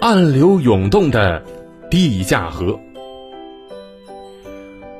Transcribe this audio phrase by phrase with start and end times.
[0.00, 1.42] 暗流涌动的
[1.90, 2.78] 地下河。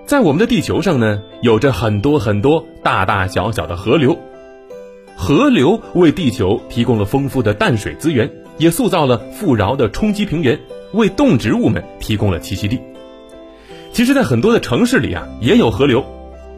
[0.06, 4.18] 在我们的地球上呢，有着很多很多大大小小的河流，
[5.16, 10.58] 河流为地球提供了丰富的淡水资源，也塑造了富饶的冲积平原，
[10.92, 12.80] 为动植物们提供了栖息地。
[13.92, 16.04] 其实，在很多的城市里啊，也有河流，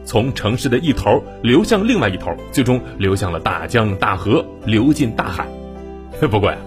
[0.03, 5.47] 从城市的一头流向另外一头，最终流向了大江大河，流进大海。
[6.29, 6.57] 不过呀，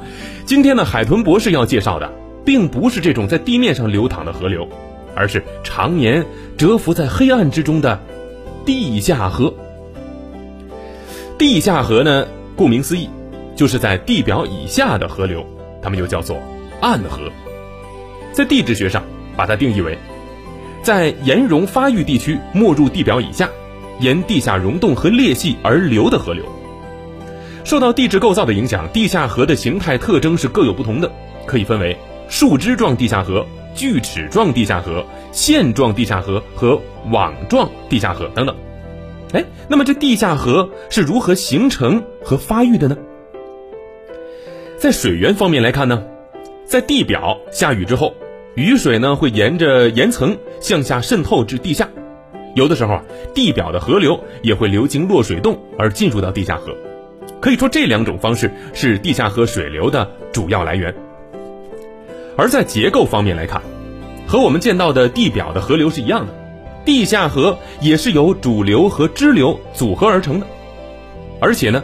[0.44, 2.12] 今天呢，海豚博士要介绍的，
[2.44, 4.68] 并不是这种在地面上流淌的河流。
[5.16, 6.26] 而是常年
[6.58, 8.00] 蛰伏在黑暗之中的
[8.66, 9.54] 地下河。
[11.38, 13.08] 地下河呢，顾名思义，
[13.54, 15.46] 就是在地表以下的河流，
[15.80, 16.36] 它们又叫做
[16.80, 17.30] 暗河。
[18.32, 19.04] 在地质学上，
[19.36, 19.96] 把它定义为
[20.82, 23.48] 在岩溶发育地区没入地表以下，
[24.00, 26.44] 沿地下溶洞和裂隙而流的河流。
[27.64, 31.10] 受到地质构造的影响，地下河的形态特征是各有不同的，
[31.46, 31.96] 可以分为
[32.28, 33.44] 树枝状地下河。
[33.74, 36.80] 锯齿状地下河、线状地下河和
[37.10, 38.54] 网状地下河等等。
[39.32, 42.96] 哎，那么这地下河是如何形成和发育的呢？
[44.78, 46.04] 在水源方面来看呢，
[46.64, 48.14] 在地表下雨之后，
[48.54, 51.88] 雨水呢会沿着岩层向下渗透至地下，
[52.54, 56.72] 有的时候啊，地表的河流也会流经落水洞而进入到地下河。
[57.40, 60.94] 可以说，这两种方式是地下河水流的主要来源。
[62.36, 63.62] 而在结构方面来看，
[64.26, 66.32] 和我们见到的地表的河流是一样的，
[66.84, 70.46] 地下河也是由主流和支流组合而成的，
[71.40, 71.82] 而且呢，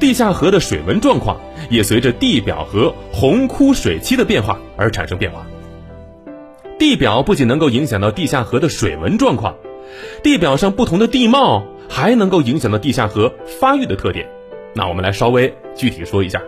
[0.00, 5.46] 地下河的水文状况也随着地表和洪枯水期的变化而产生变化。
[6.78, 9.54] 地表不仅能够影响到地下河的水文状况，
[10.22, 14.28] 地表上不同的地貌还能够影响到地下河发育的特点。
[14.76, 16.40] 那我们来稍微具体说一下。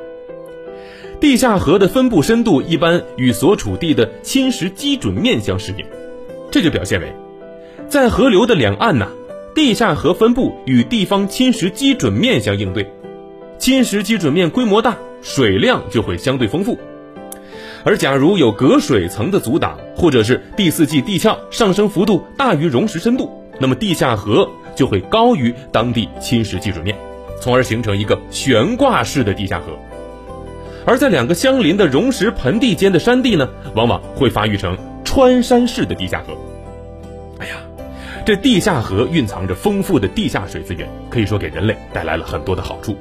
[1.18, 5.84] 地下河的分布深度一般与所处地的侵蚀基准面相适应，
[6.50, 7.12] 这就表现为，
[7.88, 9.08] 在河流的两岸呢，
[9.54, 12.86] 地下河分布与地方侵蚀基准面相应对，
[13.58, 16.78] 侵蚀基准面规模大，水量就会相对丰富。
[17.82, 26.94] 而假如有隔水层的阻挡，或者是第四纪地壳上升幅度大于溶蚀深度，那么地下河就会高于当地侵蚀基准面，
[27.40, 29.78] 从而形成一个悬挂式的地下河。
[30.86, 36.34] 而在两个相邻的溶蚀盆地间的山地呢，往往会发育成穿山式的地下河。
[37.38, 37.56] 哎呀，
[38.24, 42.96] 这地下河蕴藏着丰富的地下水资源，可以说给人类带来了很多的好处。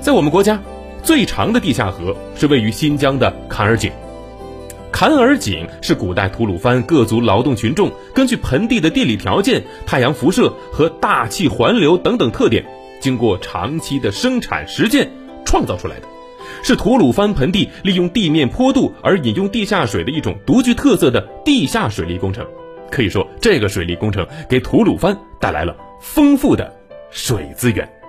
[0.00, 0.60] 在我们国家，
[1.02, 3.90] 最长的地下河是位于新疆的坎儿井。
[4.92, 12.66] 坎儿井是古代吐鲁番各族劳动群众根据盆地的地理条件、太阳辐射和大气环流等等特点，
[13.00, 15.10] 经过长期的生产实践
[15.44, 16.06] 创造出来的。
[16.62, 22.46] 是吐鲁番盆地利用地面坡度而引用地下水的一种独具特色的地下水利工程，
[22.90, 26.76] 可以说这个水利工程给吐鲁番带来了丰富的
[27.10, 27.99] 水资源。